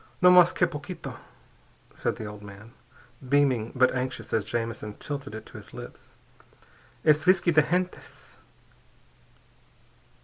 [0.19, 1.19] "No mas que poquito!"
[1.93, 2.73] said the old man,
[3.29, 6.15] beaming but anxious as Jamison tilted it to his lips.
[7.05, 8.35] "_Es visky de gentes....